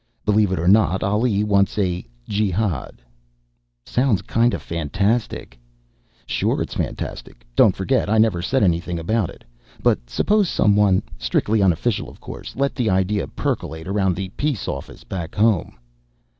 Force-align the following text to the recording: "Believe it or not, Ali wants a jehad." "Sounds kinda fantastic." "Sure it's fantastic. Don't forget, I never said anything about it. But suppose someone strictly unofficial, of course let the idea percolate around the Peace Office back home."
"Believe 0.25 0.51
it 0.51 0.57
or 0.57 0.67
not, 0.67 1.03
Ali 1.03 1.43
wants 1.43 1.77
a 1.77 2.03
jehad." 2.27 3.03
"Sounds 3.85 4.23
kinda 4.23 4.57
fantastic." 4.57 5.59
"Sure 6.25 6.59
it's 6.63 6.73
fantastic. 6.73 7.45
Don't 7.55 7.75
forget, 7.75 8.09
I 8.09 8.17
never 8.17 8.41
said 8.41 8.63
anything 8.63 8.97
about 8.97 9.29
it. 9.29 9.43
But 9.83 10.09
suppose 10.09 10.49
someone 10.49 11.03
strictly 11.19 11.61
unofficial, 11.61 12.09
of 12.09 12.19
course 12.19 12.55
let 12.55 12.73
the 12.73 12.89
idea 12.89 13.27
percolate 13.27 13.87
around 13.87 14.15
the 14.15 14.29
Peace 14.29 14.67
Office 14.67 15.03
back 15.03 15.35
home." 15.35 15.77